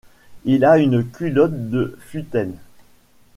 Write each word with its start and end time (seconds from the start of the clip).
Il 0.45 0.65
a 0.65 0.79
une 0.79 1.05
culotte 1.05 1.69
de 1.69 1.95
futaine. 2.01 2.57